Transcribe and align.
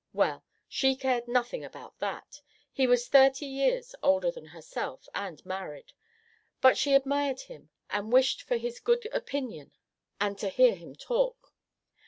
Well, 0.13 0.43
she 0.67 0.95
cared 0.95 1.27
nothing 1.27 1.63
about 1.63 1.99
that; 1.99 2.41
he 2.71 2.87
was 2.87 3.07
thirty 3.07 3.45
years 3.45 3.93
older 4.01 4.31
than 4.31 4.45
herself 4.45 5.07
and 5.13 5.45
married; 5.45 5.93
but 6.59 6.75
she 6.75 6.95
admired 6.95 7.41
him 7.41 7.69
and 7.87 8.11
wished 8.11 8.41
for 8.41 8.57
his 8.57 8.79
good 8.79 9.07
opinion 9.13 9.73
and 10.19 10.39
to 10.39 10.49
hear 10.49 10.73
him 10.73 10.95
talk. 10.95 11.53